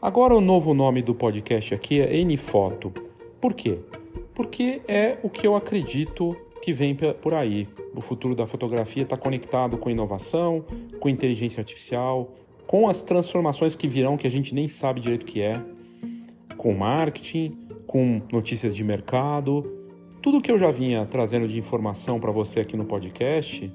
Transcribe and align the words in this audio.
Agora 0.00 0.32
o 0.32 0.40
novo 0.40 0.74
nome 0.74 1.02
do 1.02 1.12
podcast 1.12 1.74
aqui 1.74 2.00
é 2.00 2.22
Nfoto. 2.22 2.92
Por 3.40 3.52
quê? 3.52 3.80
Porque 4.32 4.80
é 4.86 5.18
o 5.24 5.28
que 5.28 5.44
eu 5.44 5.56
acredito 5.56 6.36
que 6.62 6.72
vem 6.72 6.94
por 6.94 7.34
aí. 7.34 7.66
O 7.96 8.00
futuro 8.00 8.32
da 8.32 8.46
fotografia 8.46 9.02
está 9.02 9.16
conectado 9.16 9.76
com 9.76 9.90
inovação, 9.90 10.64
com 11.00 11.08
inteligência 11.08 11.60
artificial, 11.60 12.32
com 12.64 12.88
as 12.88 13.02
transformações 13.02 13.74
que 13.74 13.88
virão 13.88 14.16
que 14.16 14.24
a 14.28 14.30
gente 14.30 14.54
nem 14.54 14.68
sabe 14.68 15.00
direito 15.00 15.22
o 15.22 15.26
que 15.26 15.42
é, 15.42 15.60
com 16.56 16.72
marketing, 16.74 17.58
com 17.84 18.22
notícias 18.32 18.76
de 18.76 18.84
mercado. 18.84 19.66
Tudo 20.22 20.40
que 20.40 20.52
eu 20.52 20.58
já 20.58 20.70
vinha 20.70 21.06
trazendo 21.06 21.48
de 21.48 21.58
informação 21.58 22.20
para 22.20 22.30
você 22.30 22.60
aqui 22.60 22.76
no 22.76 22.84
podcast, 22.84 23.72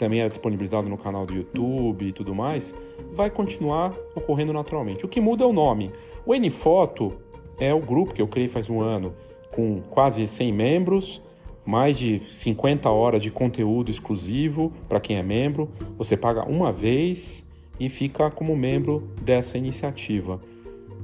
também 0.00 0.22
é 0.22 0.28
disponibilizado 0.28 0.88
no 0.88 0.96
canal 0.96 1.26
do 1.26 1.34
YouTube 1.34 2.08
e 2.08 2.12
tudo 2.12 2.34
mais, 2.34 2.74
vai 3.12 3.28
continuar 3.28 3.94
ocorrendo 4.14 4.50
naturalmente. 4.50 5.04
O 5.04 5.08
que 5.08 5.20
muda 5.20 5.44
é 5.44 5.46
o 5.46 5.52
nome. 5.52 5.92
O 6.24 6.34
Nfoto 6.34 7.12
é 7.58 7.74
o 7.74 7.80
grupo 7.80 8.14
que 8.14 8.22
eu 8.22 8.26
criei 8.26 8.48
faz 8.48 8.70
um 8.70 8.80
ano, 8.80 9.12
com 9.52 9.82
quase 9.90 10.26
100 10.26 10.52
membros, 10.54 11.22
mais 11.66 11.98
de 11.98 12.22
50 12.24 12.88
horas 12.88 13.22
de 13.22 13.30
conteúdo 13.30 13.90
exclusivo 13.90 14.72
para 14.88 15.00
quem 15.00 15.18
é 15.18 15.22
membro. 15.22 15.68
Você 15.98 16.16
paga 16.16 16.48
uma 16.48 16.72
vez 16.72 17.46
e 17.78 17.90
fica 17.90 18.30
como 18.30 18.56
membro 18.56 19.06
dessa 19.20 19.58
iniciativa. 19.58 20.40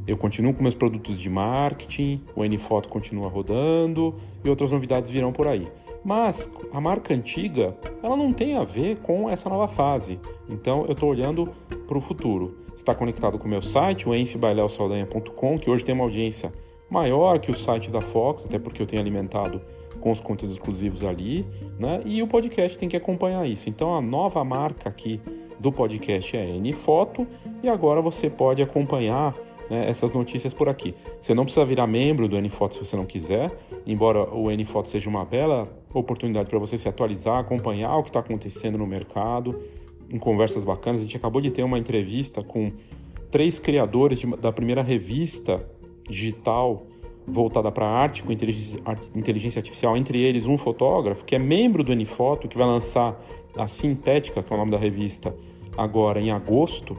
Eu 0.07 0.17
continuo 0.17 0.55
com 0.55 0.63
meus 0.63 0.75
produtos 0.75 1.21
de 1.21 1.29
marketing, 1.29 2.23
o 2.35 2.43
Nfoto 2.45 2.89
continua 2.89 3.29
rodando 3.29 4.15
e 4.43 4.49
outras 4.49 4.71
novidades 4.71 5.11
virão 5.11 5.33
por 5.33 5.47
aí. 5.47 5.69
Mas 6.03 6.49
a 6.73 6.81
marca 6.81 7.13
antiga, 7.13 7.77
ela 8.07 8.17
não 8.17 8.33
tem 8.33 8.57
a 8.57 8.65
ver 8.65 8.97
com 8.99 9.29
essa 9.29 9.49
nova 9.49 9.69
fase. 9.69 10.19
Então 10.49 10.85
eu 10.87 10.93
estou 10.93 11.11
olhando 11.11 11.53
para 11.87 11.99
o 11.99 12.01
futuro. 12.01 12.59
Está 12.77 12.95
conectado 12.95 13.39
com 13.39 13.47
o 13.47 13.49
meu 13.49 13.63
site, 13.63 14.09
o 14.09 14.15
enfbaileosaldanha.com, 14.15 15.59
que 15.59 15.69
hoje 15.69 15.85
tem 15.85 15.95
uma 15.95 16.05
audiência 16.05 16.53
maior 16.89 17.39
que 17.41 17.51
o 17.51 17.55
site 17.55 17.91
da 17.91 18.01
Fox, 18.01 18.47
até 18.47 18.59
porque 18.59 18.81
eu 18.81 18.87
tenho 18.87 19.03
alimentado 19.03 19.61
com 20.01 20.11
os 20.11 20.21
conteúdos 20.21 20.57
exclusivos 20.57 21.03
ali, 21.03 21.45
né? 21.79 22.01
E 22.05 22.23
o 22.23 22.29
podcast 22.29 22.79
tem 22.79 22.89
que 22.89 22.97
acompanhar 22.97 23.47
isso. 23.47 23.69
Então 23.69 23.95
a 23.95 24.01
nova 24.01 24.45
marca 24.45 24.89
aqui 24.89 25.21
do 25.59 25.73
podcast 25.73 26.37
é 26.37 26.47
Nfoto 26.59 27.27
e 27.63 27.69
agora 27.69 28.01
você 28.01 28.31
pode 28.31 28.63
acompanhar 28.63 29.35
né, 29.71 29.89
essas 29.89 30.13
notícias 30.13 30.55
por 30.55 30.69
aqui. 30.69 30.95
Você 31.21 31.35
não 31.35 31.45
precisa 31.45 31.65
virar 31.65 31.87
membro 31.87 32.29
do 32.29 32.41
NFoto 32.41 32.75
se 32.75 32.85
você 32.85 32.97
não 32.97 33.07
quiser, 33.07 33.51
embora 33.87 34.23
o 34.33 34.51
NFoto 34.51 34.89
seja 34.89 35.09
uma 35.09 35.25
bela 35.25 35.69
oportunidade 35.93 36.49
para 36.49 36.59
você 36.59 36.77
se 36.77 36.89
atualizar, 36.89 37.39
acompanhar 37.39 37.97
o 37.97 38.03
que 38.03 38.11
está 38.11 38.21
acontecendo 38.21 38.79
no 38.79 38.87
mercado, 38.87 39.61
em 40.11 40.19
conversas 40.19 40.65
bacanas. 40.65 41.01
A 41.01 41.05
gente 41.05 41.17
acabou 41.17 41.41
de 41.41 41.51
ter 41.51 41.63
uma 41.63 41.79
entrevista 41.79 42.43
com 42.43 42.73
três 43.31 43.59
criadores 43.59 44.19
de, 44.19 44.27
da 44.37 44.53
primeira 44.53 44.83
revista 44.83 45.65
digital 46.09 46.87
voltada 47.27 47.73
para 47.73 47.87
arte 47.87 48.23
com 48.23 48.31
inteligência, 48.31 49.59
artificial, 49.59 49.97
entre 49.97 50.21
eles 50.21 50.47
um 50.47 50.57
fotógrafo 50.57 51.25
que 51.25 51.35
é 51.35 51.39
membro 51.39 51.83
do 51.83 51.93
NFoto, 51.95 52.47
que 52.47 52.57
vai 52.57 52.67
lançar 52.67 53.21
a 53.57 53.67
Sintética, 53.67 54.43
que 54.43 54.53
é 54.53 54.55
o 54.55 54.59
nome 54.59 54.71
da 54.71 54.79
revista, 54.79 55.35
agora 55.77 56.21
em 56.21 56.31
agosto. 56.31 56.97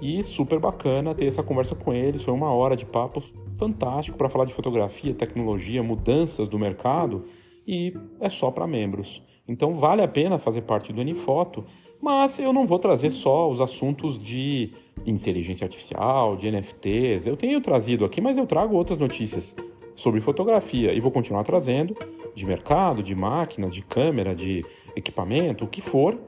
E 0.00 0.24
super 0.24 0.58
bacana 0.58 1.14
ter 1.14 1.26
essa 1.26 1.42
conversa 1.42 1.74
com 1.74 1.92
eles. 1.92 2.22
Foi 2.22 2.32
uma 2.32 2.52
hora 2.52 2.74
de 2.74 2.86
papo 2.86 3.20
fantástico 3.56 4.16
para 4.16 4.28
falar 4.28 4.46
de 4.46 4.54
fotografia, 4.54 5.12
tecnologia, 5.12 5.82
mudanças 5.82 6.48
do 6.48 6.58
mercado 6.58 7.24
e 7.66 7.94
é 8.18 8.28
só 8.28 8.50
para 8.50 8.66
membros. 8.66 9.22
Então 9.46 9.74
vale 9.74 10.02
a 10.02 10.08
pena 10.08 10.38
fazer 10.38 10.62
parte 10.62 10.92
do 10.92 11.02
Nfoto, 11.02 11.64
mas 12.00 12.38
eu 12.38 12.52
não 12.52 12.64
vou 12.64 12.78
trazer 12.78 13.10
só 13.10 13.50
os 13.50 13.60
assuntos 13.60 14.18
de 14.18 14.72
inteligência 15.04 15.64
artificial, 15.64 16.36
de 16.36 16.50
NFTs. 16.50 17.26
Eu 17.26 17.36
tenho 17.36 17.60
trazido 17.60 18.04
aqui, 18.04 18.20
mas 18.20 18.38
eu 18.38 18.46
trago 18.46 18.74
outras 18.76 18.98
notícias 18.98 19.56
sobre 19.94 20.20
fotografia 20.20 20.92
e 20.94 21.00
vou 21.00 21.10
continuar 21.10 21.44
trazendo 21.44 21.94
de 22.34 22.46
mercado, 22.46 23.02
de 23.02 23.14
máquina, 23.14 23.68
de 23.68 23.82
câmera, 23.82 24.34
de 24.34 24.64
equipamento, 24.96 25.64
o 25.64 25.68
que 25.68 25.80
for, 25.80 26.18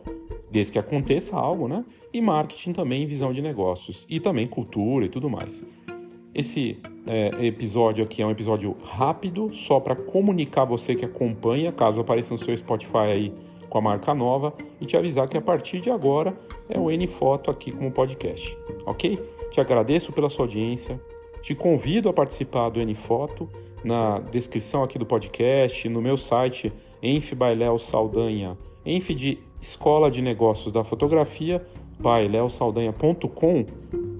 desde 0.53 0.73
que 0.73 0.79
aconteça 0.79 1.37
algo, 1.37 1.67
né? 1.67 1.85
E 2.13 2.21
marketing 2.21 2.73
também, 2.73 3.07
visão 3.07 3.33
de 3.33 3.41
negócios 3.41 4.07
e 4.09 4.21
também 4.21 4.47
cultura 4.47 5.07
e 5.07 5.09
tudo 5.09 5.31
mais. 5.31 5.67
Esse 6.35 6.79
é, 7.07 7.31
episódio 7.45 8.05
aqui 8.05 8.23
é 8.23 8.27
um 8.27 8.31
episódio 8.31 8.77
rápido, 8.85 9.53
só 9.53 9.81
para 9.81 9.97
comunicar 9.97 10.65
você 10.65 10.95
que 10.95 11.05
acompanha, 11.05 11.73
caso 11.73 12.01
apareça 12.01 12.35
no 12.35 12.39
seu 12.39 12.57
Spotify 12.57 12.99
aí 12.99 13.35
com 13.69 13.79
a 13.79 13.81
marca 13.81 14.15
nova, 14.15 14.53
e 14.79 14.85
te 14.85 14.97
avisar 14.97 15.27
que 15.27 15.37
a 15.37 15.41
partir 15.41 15.81
de 15.81 15.91
agora 15.91 16.39
é 16.69 16.79
o 16.79 16.91
N 16.91 17.07
Foto 17.07 17.51
aqui 17.51 17.73
como 17.73 17.91
podcast, 17.91 18.57
ok? 18.85 19.19
Te 19.51 19.61
agradeço 19.61 20.13
pela 20.13 20.29
sua 20.29 20.45
audiência, 20.45 21.01
te 21.41 21.55
convido 21.55 22.09
a 22.11 22.13
participar 22.13 22.69
do 22.69 22.81
N 22.81 22.95
Foto 22.95 23.49
na 23.83 24.19
descrição 24.19 24.83
aqui 24.83 24.99
do 24.99 25.07
podcast, 25.07 25.89
no 25.89 26.03
meu 26.03 26.17
site 26.17 26.73
Enf 27.03 27.33
Bailéu 27.35 27.79
Saldanha, 27.79 28.57
Enf 28.85 29.11
de 29.11 29.39
Escola 29.61 30.11
de 30.11 30.21
Negócios 30.21 30.73
da 30.73 30.83
Fotografia, 30.83 31.65
vai 31.99 32.27
leosaldanha.com, 32.27 33.67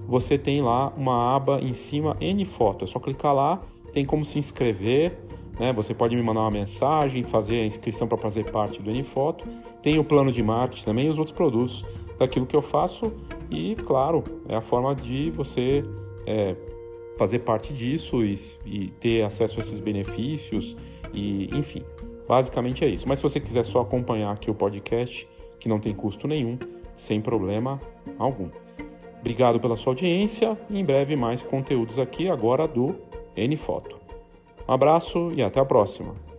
você 0.07 0.37
tem 0.37 0.61
lá 0.61 0.93
uma 0.95 1.35
aba 1.35 1.59
em 1.61 1.73
cima 1.73 2.15
N 2.21 2.45
foto. 2.45 2.83
É 2.83 2.87
só 2.87 2.99
clicar 2.99 3.33
lá, 3.33 3.61
tem 3.91 4.05
como 4.05 4.23
se 4.23 4.39
inscrever, 4.39 5.17
né? 5.59 5.73
Você 5.73 5.93
pode 5.93 6.15
me 6.15 6.21
mandar 6.21 6.41
uma 6.41 6.51
mensagem, 6.51 7.23
fazer 7.23 7.61
a 7.61 7.65
inscrição 7.65 8.07
para 8.07 8.17
fazer 8.17 8.49
parte 8.49 8.81
do 8.81 8.89
N 8.89 9.03
foto. 9.03 9.45
Tem 9.81 9.99
o 9.99 10.03
plano 10.03 10.31
de 10.31 10.41
marketing 10.41 10.85
também 10.85 11.07
e 11.07 11.09
os 11.09 11.17
outros 11.17 11.35
produtos 11.35 11.85
daquilo 12.17 12.45
que 12.45 12.55
eu 12.55 12.61
faço 12.61 13.11
e, 13.49 13.75
claro, 13.75 14.23
é 14.47 14.55
a 14.55 14.61
forma 14.61 14.95
de 14.95 15.31
você 15.31 15.83
é, 16.25 16.55
fazer 17.17 17.39
parte 17.39 17.73
disso 17.73 18.23
e, 18.23 18.33
e 18.65 18.87
ter 18.99 19.23
acesso 19.23 19.59
a 19.59 19.61
esses 19.61 19.79
benefícios 19.79 20.75
e, 21.13 21.49
enfim. 21.55 21.83
Basicamente 22.33 22.83
é 22.83 22.87
isso. 22.87 23.07
Mas 23.07 23.19
se 23.19 23.23
você 23.23 23.39
quiser 23.39 23.63
só 23.63 23.81
acompanhar 23.81 24.31
aqui 24.31 24.49
o 24.49 24.55
podcast, 24.55 25.27
que 25.59 25.69
não 25.69 25.79
tem 25.79 25.93
custo 25.93 26.27
nenhum, 26.27 26.57
sem 26.97 27.21
problema 27.21 27.79
algum. 28.17 28.49
Obrigado 29.19 29.59
pela 29.59 29.77
sua 29.77 29.91
audiência 29.91 30.57
e 30.67 30.79
em 30.79 30.83
breve 30.83 31.15
mais 31.15 31.43
conteúdos 31.43 31.99
aqui 31.99 32.27
agora 32.27 32.67
do 32.67 32.95
Nfoto. 33.37 33.99
Um 34.67 34.73
abraço 34.73 35.31
e 35.35 35.43
até 35.43 35.59
a 35.59 35.65
próxima. 35.65 36.32